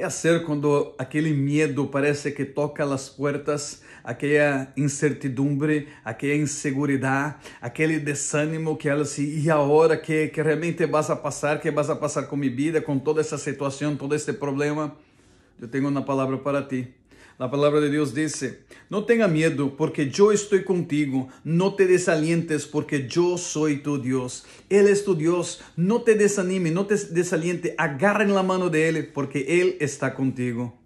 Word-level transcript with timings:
que 0.00 0.10
fazer 0.10 0.44
quando 0.44 0.94
aquele 0.96 1.32
medo 1.34 1.86
parece 1.86 2.32
que 2.32 2.44
toca 2.44 2.82
as 2.84 3.08
portas, 3.10 3.82
aquela 4.02 4.72
incertidumbre, 4.76 5.88
aquela 6.02 6.36
insegurança, 6.36 7.36
aquele 7.60 7.98
desânimo 7.98 8.76
que 8.76 8.88
ela 8.88 9.04
se 9.04 9.22
e 9.22 9.50
agora 9.50 9.98
que, 9.98 10.28
que 10.28 10.40
realmente 10.42 10.86
vas 10.86 11.10
a 11.10 11.16
passar, 11.16 11.60
que 11.60 11.70
vas 11.70 11.90
a 11.90 11.96
passar 11.96 12.22
com 12.22 12.36
minha 12.36 12.50
vida, 12.50 12.80
com 12.80 12.98
toda 12.98 13.20
essa 13.20 13.36
situação, 13.36 13.94
todo 13.94 14.14
este 14.14 14.32
problema? 14.32 14.96
Eu 15.60 15.68
tenho 15.68 15.86
uma 15.86 16.02
palavra 16.02 16.38
para 16.38 16.62
ti. 16.62 16.88
A 17.38 17.48
palavra 17.48 17.80
de 17.82 17.90
Deus 17.90 18.12
diz: 18.14 18.42
No 18.90 19.04
tenga 19.04 19.28
miedo 19.28 19.76
porque 19.76 20.10
yo 20.10 20.32
estoy 20.32 20.64
contigo. 20.64 21.28
No 21.44 21.76
te 21.76 21.86
desalientes 21.86 22.66
porque 22.66 23.06
yo 23.06 23.38
soy 23.38 23.76
tu 23.76 24.02
Dios. 24.02 24.44
Él 24.68 24.88
es 24.88 25.04
tu 25.04 25.14
Dios. 25.14 25.62
No 25.76 26.02
te 26.02 26.16
desanime, 26.16 26.72
no 26.72 26.86
te 26.86 26.96
desaliente. 26.96 27.76
Agarra 27.78 28.24
en 28.24 28.34
la 28.34 28.42
mano 28.42 28.68
de 28.68 28.88
Él 28.88 29.10
porque 29.14 29.60
Él 29.60 29.76
está 29.78 30.12
contigo. 30.12 30.74